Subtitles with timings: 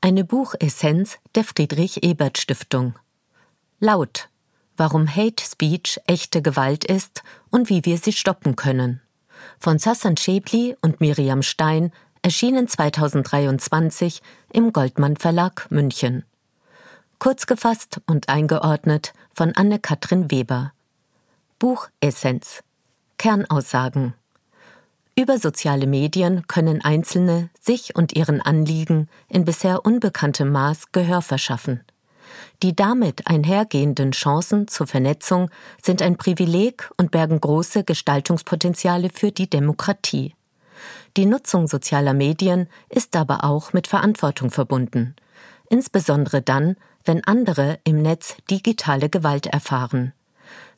[0.00, 2.98] Eine Buchessenz der Friedrich Ebert Stiftung.
[3.78, 4.30] Laut.
[4.76, 9.00] Warum Hate Speech echte Gewalt ist und wie wir sie stoppen können.
[9.58, 11.92] Von Sassan Schäbli und Miriam Stein,
[12.22, 14.22] erschienen 2023
[14.52, 16.24] im Goldmann Verlag München.
[17.18, 20.72] Kurz gefasst und eingeordnet von Anne-Katrin Weber.
[21.58, 22.62] Buchessenz.
[23.18, 24.14] Kernaussagen.
[25.18, 31.80] Über soziale Medien können Einzelne sich und ihren Anliegen in bisher unbekanntem Maß Gehör verschaffen.
[32.62, 35.50] Die damit einhergehenden Chancen zur Vernetzung
[35.82, 40.36] sind ein Privileg und bergen große Gestaltungspotenziale für die Demokratie.
[41.16, 45.16] Die Nutzung sozialer Medien ist aber auch mit Verantwortung verbunden,
[45.68, 50.12] insbesondere dann, wenn andere im Netz digitale Gewalt erfahren.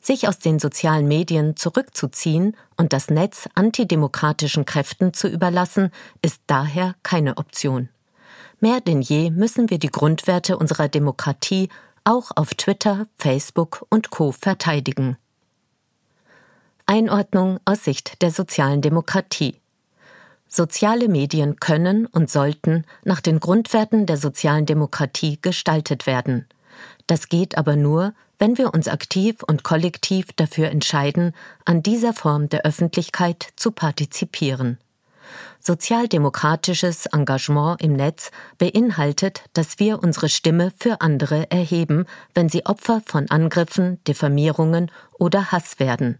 [0.01, 5.91] Sich aus den sozialen Medien zurückzuziehen und das Netz antidemokratischen Kräften zu überlassen,
[6.21, 7.89] ist daher keine Option.
[8.59, 11.69] Mehr denn je müssen wir die Grundwerte unserer Demokratie
[12.03, 15.17] auch auf Twitter, Facebook und Co verteidigen.
[16.87, 19.55] Einordnung aus Sicht der sozialen Demokratie.
[20.47, 26.47] Soziale Medien können und sollten nach den Grundwerten der sozialen Demokratie gestaltet werden.
[27.07, 32.49] Das geht aber nur, wenn wir uns aktiv und kollektiv dafür entscheiden, an dieser Form
[32.49, 34.79] der Öffentlichkeit zu partizipieren.
[35.59, 43.03] Sozialdemokratisches Engagement im Netz beinhaltet, dass wir unsere Stimme für andere erheben, wenn sie Opfer
[43.05, 44.89] von Angriffen, Diffamierungen
[45.19, 46.17] oder Hass werden.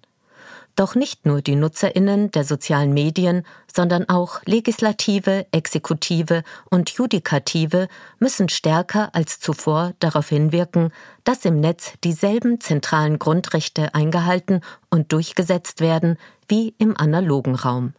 [0.76, 7.88] Doch nicht nur die Nutzerinnen der sozialen Medien, sondern auch Legislative, Exekutive und Judikative
[8.20, 10.92] müssen stärker als zuvor darauf hinwirken,
[11.24, 17.94] dass im Netz dieselben zentralen Grundrechte eingehalten und durchgesetzt werden wie im analogen Raum.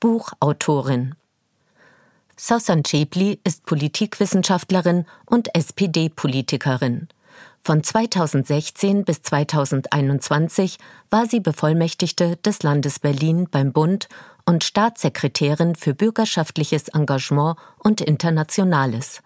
[0.00, 1.14] Buchautorin
[2.36, 7.08] Sausan Chebli ist Politikwissenschaftlerin und SPD-Politikerin.
[7.66, 10.76] Von 2016 bis 2021
[11.08, 14.10] war sie Bevollmächtigte des Landes Berlin beim Bund
[14.44, 19.22] und Staatssekretärin für bürgerschaftliches Engagement und Internationales.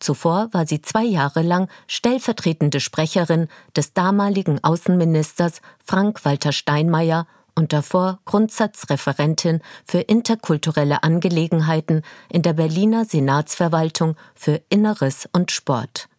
[0.00, 8.18] Zuvor war sie zwei Jahre lang stellvertretende Sprecherin des damaligen Außenministers Frank-Walter Steinmeier und davor
[8.26, 16.10] Grundsatzreferentin für interkulturelle Angelegenheiten in der Berliner Senatsverwaltung für Inneres und Sport.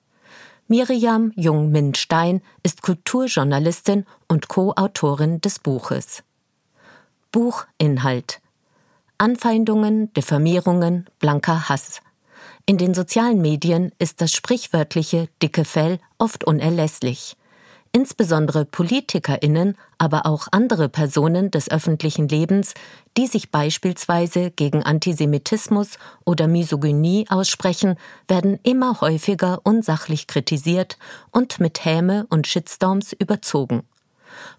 [0.68, 6.24] Miriam Jung-Min Stein ist Kulturjournalistin und Co-Autorin des Buches.
[7.32, 8.40] Buchinhalt
[9.18, 12.02] Anfeindungen, Diffamierungen, blanker Hass.
[12.66, 17.36] In den sozialen Medien ist das sprichwörtliche dicke Fell oft unerlässlich.
[17.96, 22.74] Insbesondere PolitikerInnen, aber auch andere Personen des öffentlichen Lebens,
[23.16, 27.96] die sich beispielsweise gegen Antisemitismus oder Misogynie aussprechen,
[28.28, 30.98] werden immer häufiger unsachlich kritisiert
[31.30, 33.84] und mit Häme und Shitstorms überzogen.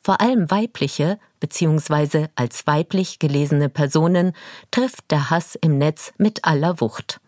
[0.01, 2.29] Vor allem weibliche bzw.
[2.37, 4.33] als weiblich gelesene Personen
[4.71, 7.21] trifft der Hass im Netz mit aller Wucht.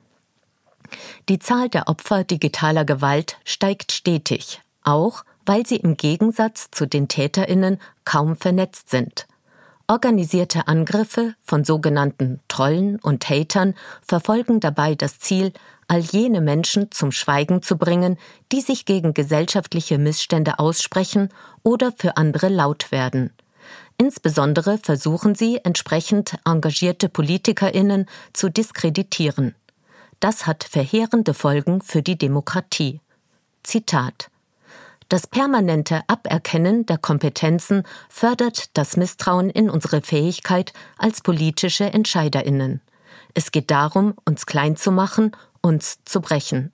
[1.28, 7.08] Die Zahl der Opfer digitaler Gewalt steigt stetig, auch weil sie im Gegensatz zu den
[7.08, 9.26] Täterinnen kaum vernetzt sind.
[9.88, 13.74] Organisierte Angriffe von sogenannten Trollen und Hatern
[14.06, 15.52] verfolgen dabei das Ziel,
[15.86, 18.18] all jene Menschen zum Schweigen zu bringen,
[18.50, 21.28] die sich gegen gesellschaftliche Missstände aussprechen
[21.62, 23.32] oder für andere laut werden.
[23.96, 29.54] Insbesondere versuchen sie, entsprechend engagierte Politikerinnen zu diskreditieren.
[30.18, 33.00] Das hat verheerende Folgen für die Demokratie.
[33.62, 34.30] Zitat
[35.08, 42.80] das permanente Aberkennen der Kompetenzen fördert das Misstrauen in unsere Fähigkeit als politische Entscheiderinnen.
[43.34, 46.72] Es geht darum, uns klein zu machen, uns zu brechen.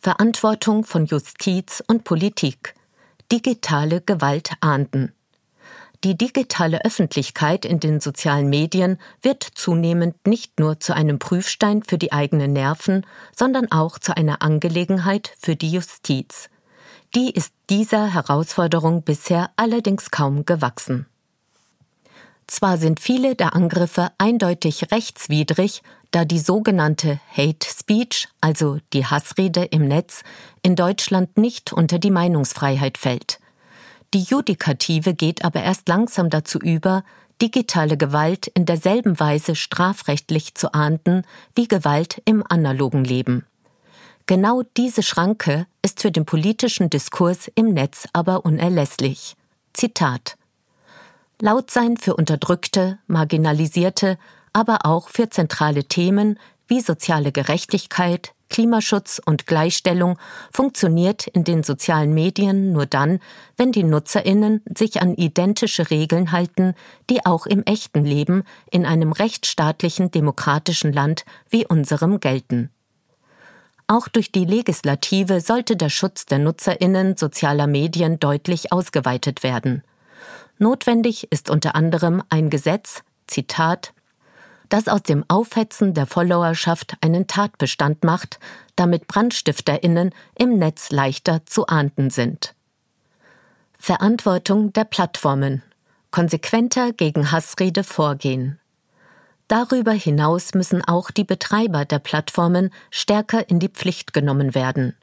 [0.00, 2.74] Verantwortung von Justiz und Politik.
[3.30, 5.12] Digitale Gewalt ahnden.
[6.04, 11.98] Die digitale Öffentlichkeit in den sozialen Medien wird zunehmend nicht nur zu einem Prüfstein für
[11.98, 13.04] die eigenen Nerven,
[13.34, 16.48] sondern auch zu einer Angelegenheit für die Justiz.
[17.14, 21.06] Die ist dieser Herausforderung bisher allerdings kaum gewachsen.
[22.46, 25.82] Zwar sind viele der Angriffe eindeutig rechtswidrig,
[26.12, 30.22] da die sogenannte Hate Speech, also die Hassrede im Netz,
[30.62, 33.40] in Deutschland nicht unter die Meinungsfreiheit fällt.
[34.14, 37.02] Die Judikative geht aber erst langsam dazu über,
[37.42, 41.22] digitale Gewalt in derselben Weise strafrechtlich zu ahnden
[41.54, 43.44] wie Gewalt im analogen Leben.
[44.28, 49.36] Genau diese Schranke ist für den politischen Diskurs im Netz aber unerlässlich.
[49.72, 50.36] Zitat
[51.40, 54.18] Laut sein für Unterdrückte, Marginalisierte,
[54.52, 60.18] aber auch für zentrale Themen wie soziale Gerechtigkeit, Klimaschutz und Gleichstellung
[60.52, 63.20] funktioniert in den sozialen Medien nur dann,
[63.56, 66.74] wenn die Nutzerinnen sich an identische Regeln halten,
[67.10, 68.42] die auch im echten Leben
[68.72, 72.70] in einem rechtsstaatlichen demokratischen Land wie unserem gelten.
[73.88, 79.82] Auch durch die Legislative sollte der Schutz der Nutzerinnen sozialer Medien deutlich ausgeweitet werden.
[80.58, 83.92] Notwendig ist unter anderem ein Gesetz, Zitat,
[84.68, 88.40] das aus dem Aufhetzen der Followerschaft einen Tatbestand macht,
[88.74, 92.54] damit Brandstifterinnen im Netz leichter zu ahnden sind.
[93.78, 95.62] Verantwortung der Plattformen.
[96.10, 98.58] Konsequenter gegen Hassrede vorgehen.
[99.48, 104.96] Darüber hinaus müssen auch die Betreiber der Plattformen stärker in die Pflicht genommen werden.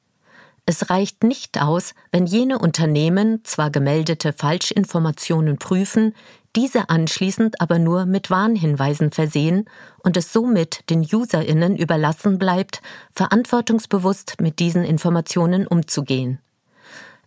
[0.66, 6.13] Es reicht nicht aus, wenn jene Unternehmen zwar gemeldete Falschinformationen prüfen,
[6.56, 9.66] diese anschließend aber nur mit Warnhinweisen versehen
[10.04, 12.81] und es somit den Userinnen überlassen bleibt,
[13.13, 16.39] verantwortungsbewusst mit diesen Informationen umzugehen.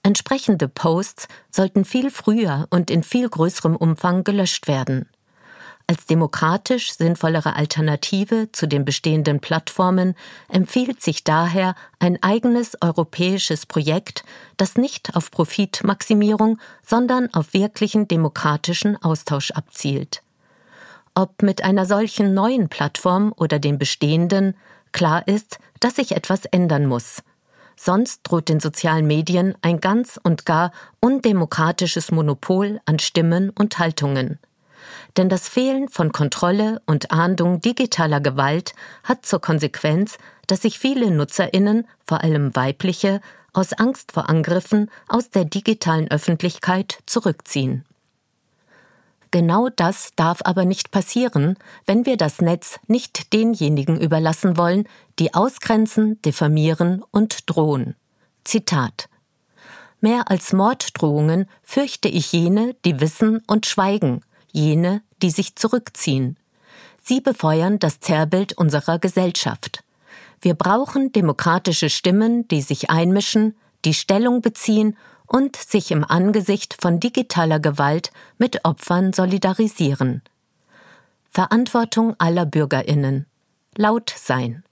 [0.03, 5.09] Entsprechende Posts sollten viel früher und in viel größerem Umfang gelöscht werden.
[5.89, 10.17] Als demokratisch sinnvollere Alternative zu den bestehenden Plattformen
[10.49, 14.25] empfiehlt sich daher ein eigenes europäisches Projekt,
[14.57, 20.23] das nicht auf Profitmaximierung, sondern auf wirklichen demokratischen Austausch abzielt.
[21.15, 24.57] Ob mit einer solchen neuen Plattform oder den bestehenden,
[24.91, 27.23] klar ist, dass sich etwas ändern muss.
[27.77, 34.41] Sonst droht den sozialen Medien ein ganz und gar undemokratisches Monopol an Stimmen und Haltungen.
[35.17, 41.11] Denn das Fehlen von Kontrolle und Ahndung digitaler Gewalt hat zur Konsequenz, dass sich viele
[41.11, 43.21] Nutzerinnen, vor allem weibliche,
[43.53, 47.85] aus Angst vor Angriffen aus der digitalen Öffentlichkeit zurückziehen.
[49.31, 54.87] Genau das darf aber nicht passieren, wenn wir das Netz nicht denjenigen überlassen wollen,
[55.19, 57.97] die ausgrenzen, diffamieren und drohen.
[58.45, 59.09] Zitat
[60.01, 64.21] Mehr als Morddrohungen fürchte ich jene, die wissen und schweigen,
[64.57, 66.39] jene, die sich zurückziehen.
[67.03, 69.85] Sie befeuern das Zerrbild unserer Gesellschaft.
[70.41, 77.01] Wir brauchen demokratische Stimmen, die sich einmischen, die Stellung beziehen und sich im Angesicht von
[77.01, 80.23] digitaler Gewalt mit Opfern solidarisieren.
[81.31, 83.27] Verantwortung aller Bürgerinnen.
[83.77, 84.65] Laut sein.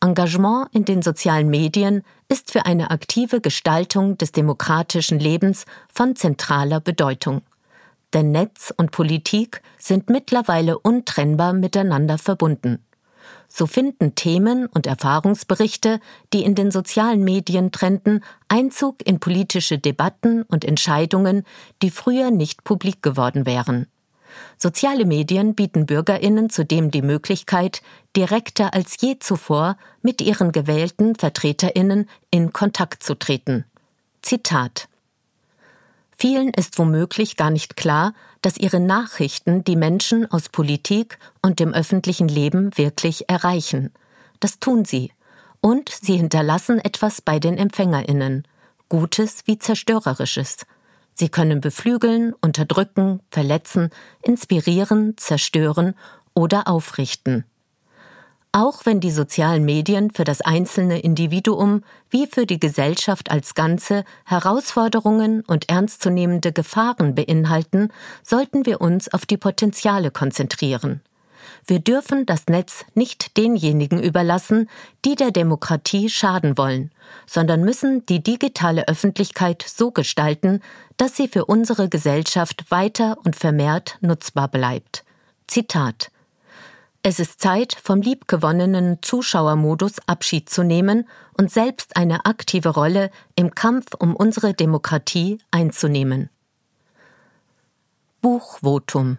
[0.00, 6.80] Engagement in den sozialen Medien ist für eine aktive Gestaltung des demokratischen Lebens von zentraler
[6.80, 7.42] Bedeutung
[8.14, 12.84] denn Netz und Politik sind mittlerweile untrennbar miteinander verbunden.
[13.48, 16.00] So finden Themen und Erfahrungsberichte,
[16.32, 21.44] die in den sozialen Medien trennten, Einzug in politische Debatten und Entscheidungen,
[21.82, 23.86] die früher nicht publik geworden wären.
[24.58, 27.82] Soziale Medien bieten Bürgerinnen zudem die Möglichkeit,
[28.16, 33.64] direkter als je zuvor mit ihren gewählten Vertreterinnen in Kontakt zu treten.
[34.22, 34.88] Zitat
[36.24, 41.74] Vielen ist womöglich gar nicht klar, dass ihre Nachrichten die Menschen aus Politik und dem
[41.74, 43.92] öffentlichen Leben wirklich erreichen.
[44.40, 45.12] Das tun sie.
[45.60, 48.48] Und sie hinterlassen etwas bei den Empfängerinnen,
[48.88, 50.64] Gutes wie Zerstörerisches.
[51.12, 53.90] Sie können beflügeln, unterdrücken, verletzen,
[54.22, 55.92] inspirieren, zerstören
[56.32, 57.44] oder aufrichten.
[58.56, 64.04] Auch wenn die sozialen Medien für das einzelne Individuum wie für die Gesellschaft als Ganze
[64.24, 67.88] Herausforderungen und ernstzunehmende Gefahren beinhalten,
[68.22, 71.00] sollten wir uns auf die Potenziale konzentrieren.
[71.66, 74.70] Wir dürfen das Netz nicht denjenigen überlassen,
[75.04, 76.92] die der Demokratie schaden wollen,
[77.26, 80.60] sondern müssen die digitale Öffentlichkeit so gestalten,
[80.96, 85.04] dass sie für unsere Gesellschaft weiter und vermehrt nutzbar bleibt.
[85.48, 86.12] Zitat
[87.06, 93.54] es ist Zeit, vom liebgewonnenen Zuschauermodus Abschied zu nehmen und selbst eine aktive Rolle im
[93.54, 96.30] Kampf um unsere Demokratie einzunehmen.
[98.22, 99.18] Buchvotum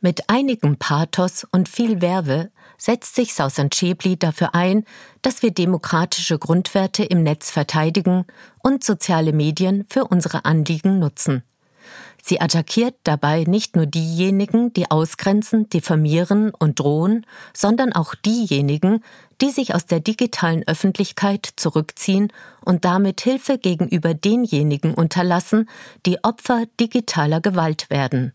[0.00, 4.84] Mit einigem Pathos und viel Werbe setzt sich Sausan Chebli dafür ein,
[5.20, 8.26] dass wir demokratische Grundwerte im Netz verteidigen
[8.62, 11.42] und soziale Medien für unsere Anliegen nutzen.
[12.22, 19.02] Sie attackiert dabei nicht nur diejenigen, die ausgrenzen, diffamieren und drohen, sondern auch diejenigen,
[19.40, 22.32] die sich aus der digitalen Öffentlichkeit zurückziehen
[22.64, 25.68] und damit Hilfe gegenüber denjenigen unterlassen,
[26.06, 28.32] die Opfer digitaler Gewalt werden.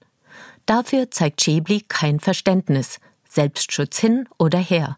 [0.66, 4.98] Dafür zeigt Schäbli kein Verständnis, Selbstschutz hin oder her.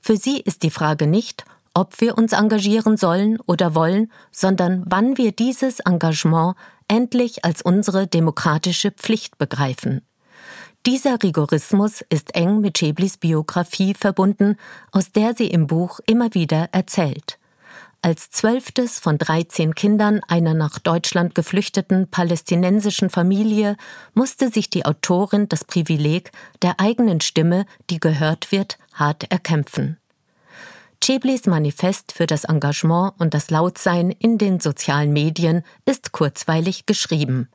[0.00, 1.44] Für sie ist die Frage nicht,
[1.74, 6.54] ob wir uns engagieren sollen oder wollen, sondern wann wir dieses Engagement
[6.88, 10.02] endlich als unsere demokratische Pflicht begreifen.
[10.84, 14.56] Dieser Rigorismus ist eng mit Schäblis Biografie verbunden,
[14.90, 17.38] aus der sie im Buch immer wieder erzählt.
[18.04, 23.76] Als zwölftes von 13 Kindern einer nach Deutschland geflüchteten palästinensischen Familie
[24.12, 29.98] musste sich die Autorin das Privileg der eigenen Stimme, die gehört wird, hart erkämpfen.
[31.02, 37.48] Cheblis Manifest für das Engagement und das Lautsein in den sozialen Medien ist kurzweilig geschrieben.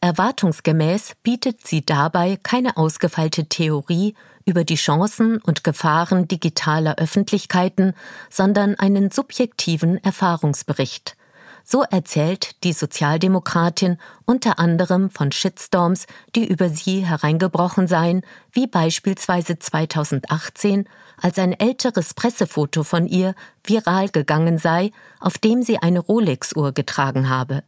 [0.00, 7.94] Erwartungsgemäß bietet sie dabei keine ausgefeilte Theorie über die Chancen und Gefahren digitaler Öffentlichkeiten,
[8.28, 11.16] sondern einen subjektiven Erfahrungsbericht.
[11.62, 19.60] So erzählt die Sozialdemokratin unter anderem von Shitstorms, die über sie hereingebrochen seien, wie beispielsweise
[19.60, 20.88] 2018,
[21.20, 23.34] als ein älteres Pressefoto von ihr
[23.64, 27.62] viral gegangen sei, auf dem sie eine Rolex-Uhr getragen habe.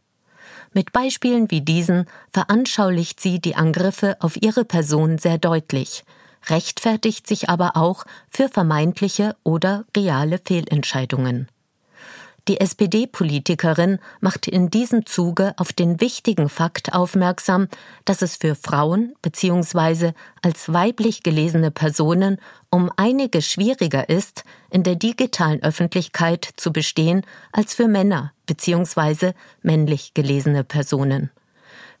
[0.73, 6.03] Mit Beispielen wie diesen veranschaulicht sie die Angriffe auf ihre Person sehr deutlich,
[6.49, 11.47] rechtfertigt sich aber auch für vermeintliche oder reale Fehlentscheidungen.
[12.49, 17.69] Die SPD-Politikerin macht in diesem Zuge auf den wichtigen Fakt aufmerksam,
[18.03, 20.11] dass es für Frauen bzw.
[20.41, 22.37] als weiblich gelesene Personen
[22.69, 29.31] um einige schwieriger ist, in der digitalen Öffentlichkeit zu bestehen als für Männer bzw.
[29.61, 31.31] männlich gelesene Personen.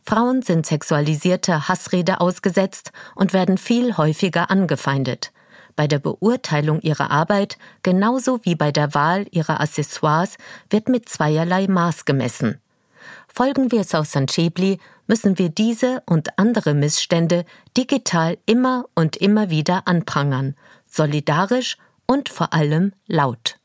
[0.05, 5.31] Frauen sind sexualisierter Hassrede ausgesetzt und werden viel häufiger angefeindet
[5.75, 10.37] bei der Beurteilung ihrer Arbeit genauso wie bei der Wahl ihrer Accessoires
[10.69, 12.59] wird mit zweierlei Maß gemessen.
[13.27, 19.87] Folgen wir Sausan Chebli, müssen wir diese und andere Missstände digital immer und immer wieder
[19.87, 23.57] anprangern, solidarisch und vor allem laut.